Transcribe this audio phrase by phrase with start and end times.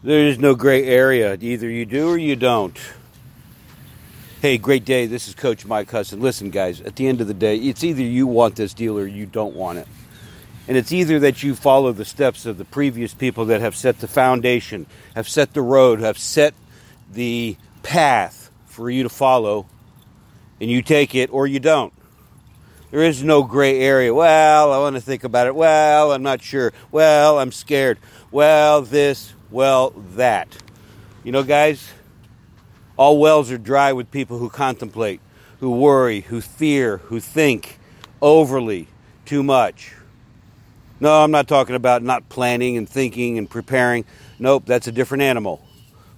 [0.00, 1.36] There is no gray area.
[1.40, 2.78] Either you do or you don't.
[4.40, 5.06] Hey, great day.
[5.06, 6.20] This is Coach Mike Hudson.
[6.20, 9.08] Listen, guys, at the end of the day, it's either you want this deal or
[9.08, 9.88] you don't want it.
[10.68, 13.98] And it's either that you follow the steps of the previous people that have set
[13.98, 14.86] the foundation,
[15.16, 16.54] have set the road, have set
[17.12, 19.66] the path for you to follow,
[20.60, 21.92] and you take it or you don't.
[22.92, 24.14] There is no gray area.
[24.14, 25.56] Well, I want to think about it.
[25.56, 26.72] Well, I'm not sure.
[26.92, 27.98] Well, I'm scared.
[28.30, 30.48] Well, this, well, that.
[31.24, 31.88] You know, guys,
[32.96, 35.20] all wells are dry with people who contemplate,
[35.60, 37.78] who worry, who fear, who think
[38.20, 38.88] overly
[39.24, 39.94] too much.
[41.00, 44.04] No, I'm not talking about not planning and thinking and preparing.
[44.38, 45.64] Nope, that's a different animal.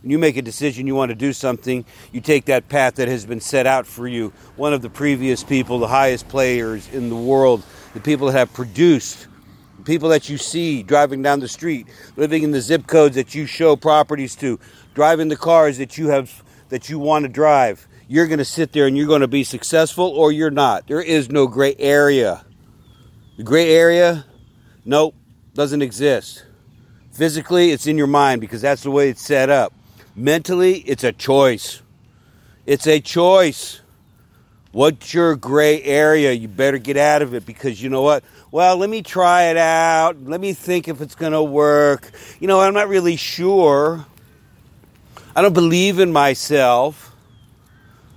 [0.02, 3.08] When you make a decision you want to do something, you take that path that
[3.08, 4.32] has been set out for you.
[4.56, 8.54] One of the previous people, the highest players in the world, the people that have
[8.54, 9.26] produced
[9.80, 13.46] people that you see driving down the street, living in the zip codes that you
[13.46, 14.58] show properties to,
[14.94, 17.86] driving the cars that you have that you want to drive.
[18.08, 20.86] You're going to sit there and you're going to be successful or you're not.
[20.86, 22.44] There is no gray area.
[23.36, 24.24] The gray area,
[24.84, 25.14] nope,
[25.54, 26.44] doesn't exist.
[27.12, 29.72] Physically, it's in your mind because that's the way it's set up.
[30.14, 31.82] Mentally, it's a choice.
[32.66, 33.80] It's a choice.
[34.72, 36.32] What's your gray area?
[36.32, 38.22] You better get out of it because you know what?
[38.52, 40.22] Well, let me try it out.
[40.22, 42.10] Let me think if it's going to work.
[42.38, 44.06] You know, I'm not really sure.
[45.34, 47.12] I don't believe in myself.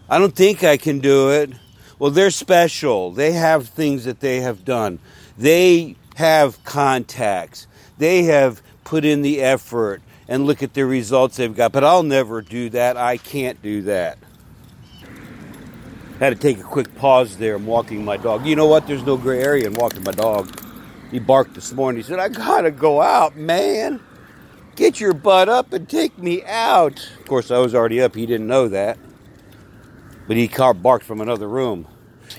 [0.07, 1.51] I don't think I can do it.
[1.97, 3.11] Well, they're special.
[3.11, 4.99] They have things that they have done.
[5.37, 7.65] They have contacts.
[7.97, 11.71] They have put in the effort and look at the results they've got.
[11.71, 12.95] But I'll never do that.
[12.95, 14.19] I can't do that.
[16.23, 17.55] Had to take a quick pause there.
[17.55, 18.45] I'm walking my dog.
[18.45, 18.87] You know what?
[18.87, 20.57] There's no gray area in walking my dog.
[21.11, 22.01] He barked this morning.
[22.01, 23.99] He said, I gotta go out, man.
[24.77, 27.09] Get your butt up and take me out.
[27.19, 28.15] Of course, I was already up.
[28.15, 28.97] He didn't know that.
[30.25, 31.89] But he barked from another room.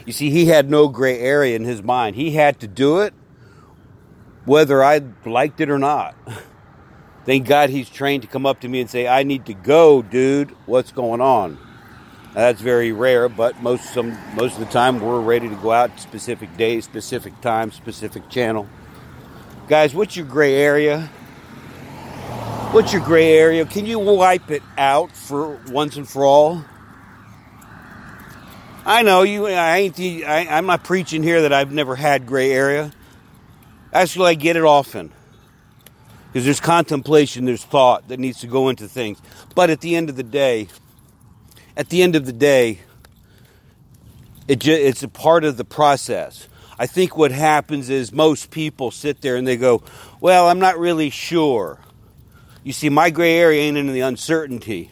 [0.06, 2.16] You see, he had no gray area in his mind.
[2.16, 3.12] He had to do it
[4.46, 6.14] whether I liked it or not.
[7.26, 10.00] Thank God he's trained to come up to me and say, I need to go,
[10.00, 10.56] dude.
[10.64, 11.58] What's going on?
[12.34, 16.00] That's very rare, but most some most of the time we're ready to go out
[16.00, 18.68] specific days, specific time, specific channel.
[19.68, 21.02] Guys, what's your gray area?
[22.72, 23.64] What's your gray area?
[23.64, 26.64] Can you wipe it out for once and for all?
[28.84, 29.46] I know you.
[29.46, 29.94] I ain't.
[29.94, 32.90] The, I, I'm not preaching here that I've never had gray area.
[33.92, 35.12] Actually, I get it often
[36.34, 39.22] because there's contemplation, there's thought that needs to go into things.
[39.54, 40.66] But at the end of the day,
[41.76, 42.80] at the end of the day,
[44.46, 46.48] it ju- it's a part of the process.
[46.78, 49.82] I think what happens is most people sit there and they go,
[50.20, 51.78] Well, I'm not really sure.
[52.62, 54.90] You see, my gray area ain't in the uncertainty.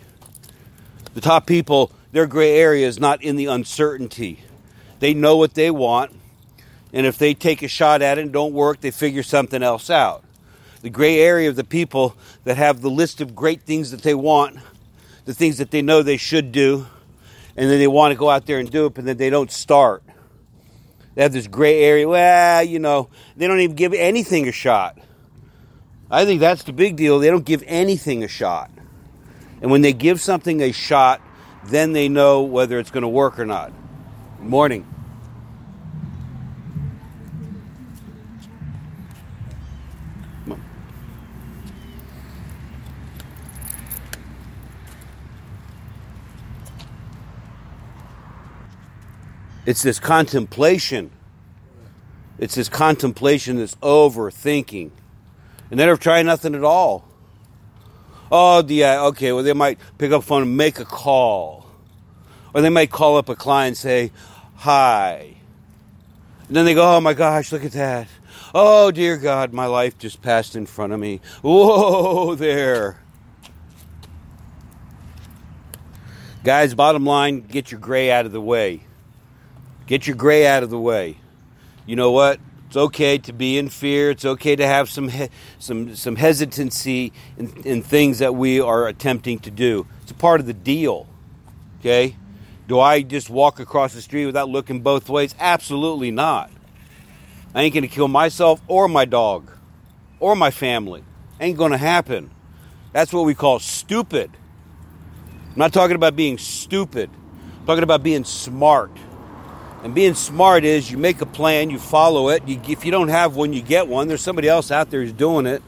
[1.15, 4.43] The top people, their gray area is not in the uncertainty.
[5.01, 6.13] They know what they want,
[6.93, 9.91] and if they take a shot at it and don't work, they figure something else
[9.91, 10.23] out.
[10.83, 12.15] The gray area of the people
[12.45, 14.59] that have the list of great things that they want
[15.25, 16.87] the things that they know they should do,
[17.57, 19.51] and then they want to go out there and do it, but then they don't
[19.51, 20.03] start.
[21.15, 22.09] They have this gray area.
[22.09, 24.99] Well, you know, they don't even give anything a shot.
[26.11, 27.19] I think that's the big deal.
[27.19, 28.71] They don't give anything a shot.
[29.61, 31.21] And when they give something a shot,
[31.65, 33.73] then they know whether it's going to work or not.
[34.41, 34.87] Morning.
[49.73, 51.11] It's this contemplation.
[52.39, 54.91] It's this contemplation, this overthinking.
[55.71, 57.09] And they don't try nothing at all.
[58.31, 61.71] Oh, yeah, uh, okay, well, they might pick up phone and make a call.
[62.53, 64.13] Or they might call up a client and say,
[64.57, 65.37] hi.
[66.49, 68.09] And then they go, oh my gosh, look at that.
[68.55, 71.23] Oh, dear God, my life just passed in front of me.
[71.41, 73.01] Whoa, there.
[76.45, 78.83] Guys, bottom line, get your gray out of the way.
[79.87, 81.17] Get your gray out of the way.
[81.87, 82.41] You know what?
[82.69, 84.11] It's okay to be in fear.
[84.11, 88.87] It's okay to have some he- some some hesitancy in, in things that we are
[88.87, 89.87] attempting to do.
[90.03, 91.07] It's a part of the deal.
[91.81, 92.17] Okay?
[92.69, 95.35] Do I just walk across the street without looking both ways?
[95.39, 96.51] Absolutely not.
[97.55, 99.51] I ain't going to kill myself or my dog
[100.21, 101.05] or my family.
[101.41, 102.31] Ain't going to happen.
[102.93, 104.31] That's what we call stupid.
[105.53, 107.11] I'm not talking about being stupid.
[107.61, 108.91] I'm talking about being smart.
[109.83, 112.47] And being smart is you make a plan, you follow it.
[112.47, 114.07] You, if you don't have one, you get one.
[114.07, 115.63] There's somebody else out there who's doing it.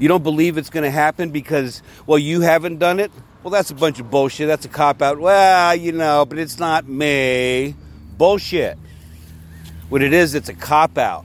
[0.00, 3.12] You don't believe it's going to happen because, well, you haven't done it?
[3.42, 4.48] Well, that's a bunch of bullshit.
[4.48, 5.18] That's a cop out.
[5.20, 7.74] Well, you know, but it's not me.
[8.16, 8.78] Bullshit.
[9.88, 11.24] What it is, it's a cop out.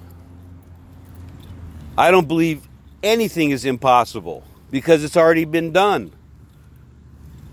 [1.98, 2.68] I don't believe
[3.02, 6.12] anything is impossible because it's already been done.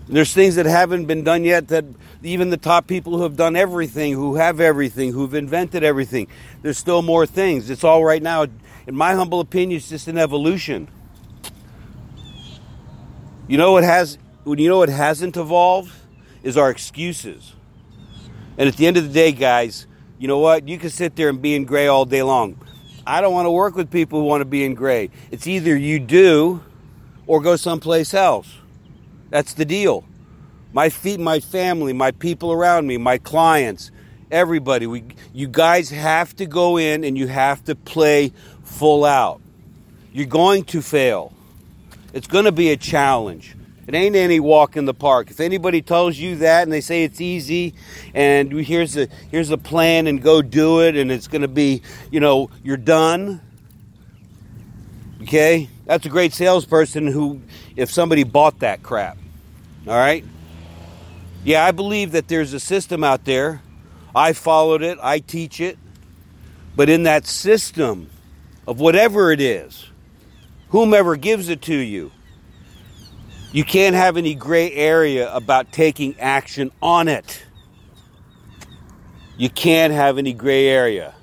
[0.07, 1.85] There's things that haven't been done yet that
[2.23, 6.27] even the top people who have done everything, who have everything, who've invented everything,
[6.61, 7.69] there's still more things.
[7.69, 8.47] It's all right now,
[8.85, 10.89] in my humble opinion, it's just an evolution.
[13.47, 15.91] You know what has you know what hasn't evolved
[16.43, 17.53] is our excuses.
[18.57, 19.87] And at the end of the day, guys,
[20.19, 20.67] you know what?
[20.67, 22.59] You can sit there and be in gray all day long.
[23.05, 25.09] I don't want to work with people who want to be in gray.
[25.31, 26.61] It's either you do
[27.25, 28.53] or go someplace else.
[29.33, 30.03] That's the deal.
[30.73, 33.89] My feet, my family, my people around me, my clients,
[34.29, 34.85] everybody.
[34.85, 38.31] We, you guys have to go in and you have to play
[38.63, 39.41] full out.
[40.11, 41.33] You're going to fail.
[42.13, 43.55] It's going to be a challenge.
[43.87, 45.31] It ain't any walk in the park.
[45.31, 47.73] If anybody tells you that and they say it's easy
[48.13, 51.81] and here's a here's a plan and go do it and it's going to be,
[52.11, 53.41] you know, you're done.
[55.23, 55.69] Okay?
[55.85, 57.41] That's a great salesperson who
[57.75, 59.17] if somebody bought that crap.
[59.87, 60.23] All right?
[61.43, 63.61] Yeah, I believe that there's a system out there.
[64.15, 65.77] I followed it, I teach it.
[66.75, 68.09] But in that system
[68.65, 69.89] of whatever it is,
[70.69, 72.11] whomever gives it to you,
[73.51, 77.43] you can't have any gray area about taking action on it.
[79.37, 81.13] You can't have any gray area.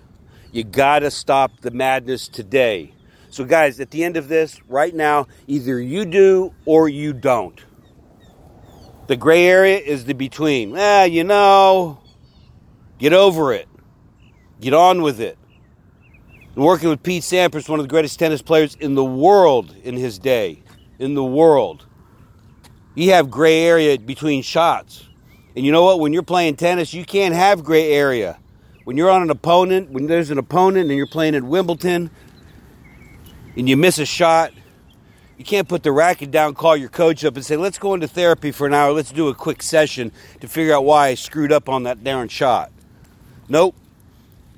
[0.53, 2.93] You got to stop the madness today.
[3.31, 7.61] So, guys, at the end of this, right now, either you do or you don't.
[9.11, 10.73] The gray area is the between.
[10.79, 11.99] Ah, you know,
[12.99, 13.69] get over it.
[14.61, 15.37] Get on with it.
[16.55, 19.97] And working with Pete Sampras, one of the greatest tennis players in the world in
[19.97, 20.62] his day,
[21.01, 21.87] in the world
[22.95, 25.09] you have gray area between shots.
[25.57, 26.01] And you know what?
[26.01, 28.39] When you're playing tennis, you can't have gray area.
[28.85, 32.11] When you're on an opponent, when there's an opponent and you're playing at Wimbledon
[33.57, 34.53] and you miss a shot,
[35.41, 38.07] you can't put the racket down, call your coach up and say, let's go into
[38.07, 38.93] therapy for an hour.
[38.93, 42.29] Let's do a quick session to figure out why I screwed up on that darn
[42.29, 42.71] shot.
[43.49, 43.75] Nope.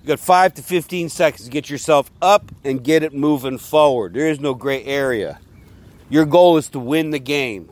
[0.02, 4.14] You got five to 15 seconds to get yourself up and get it moving forward.
[4.14, 5.38] There is no gray area.
[6.10, 7.70] Your goal is to win the game.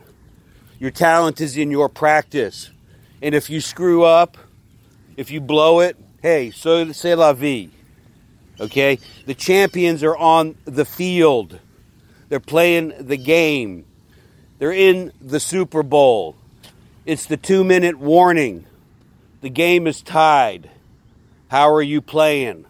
[0.79, 2.69] Your talent is in your practice.
[3.21, 4.37] And if you screw up,
[5.17, 7.71] if you blow it, hey, so c'est la vie.
[8.57, 8.99] Okay?
[9.25, 11.59] The champions are on the field.
[12.31, 13.83] They're playing the game.
[14.57, 16.37] They're in the Super Bowl.
[17.05, 18.65] It's the two minute warning.
[19.41, 20.69] The game is tied.
[21.49, 22.63] How are you playing?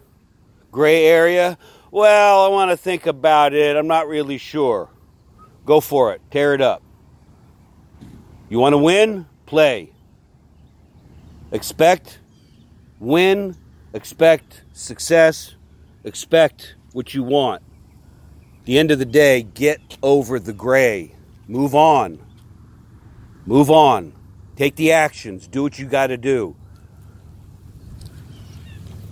[0.72, 1.58] Gray area?
[1.92, 3.76] Well, I want to think about it.
[3.76, 4.88] I'm not really sure.
[5.64, 6.20] Go for it.
[6.32, 6.82] Tear it up.
[8.48, 9.26] You want to win?
[9.46, 9.92] Play.
[11.52, 12.18] Expect
[12.98, 13.54] win,
[13.94, 15.54] expect success,
[16.02, 17.62] expect what you want.
[18.64, 21.14] The end of the day, get over the gray.
[21.48, 22.20] Move on.
[23.44, 24.12] Move on.
[24.56, 25.48] Take the actions.
[25.48, 26.54] Do what you got to do.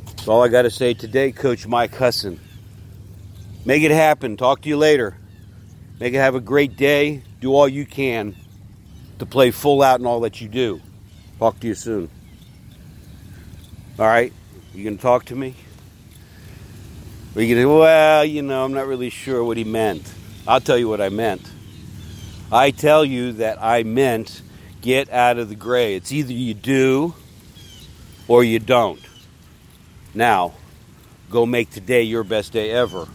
[0.06, 2.38] That's all I got to say today, Coach Mike Husson.
[3.64, 4.36] Make it happen.
[4.36, 5.16] Talk to you later.
[5.98, 7.22] Make it have a great day.
[7.40, 8.36] Do all you can
[9.18, 10.80] to play full out in all that you do.
[11.38, 12.08] Talk to you soon.
[13.98, 14.32] All right?
[14.74, 15.54] You going to talk to me?
[17.32, 20.12] Going well, you know, I'm not really sure what he meant.
[20.48, 21.40] I'll tell you what I meant.
[22.50, 24.42] I tell you that I meant
[24.82, 25.94] get out of the gray.
[25.94, 27.14] It's either you do
[28.26, 29.00] or you don't.
[30.12, 30.54] Now,
[31.30, 33.06] go make today your best day ever.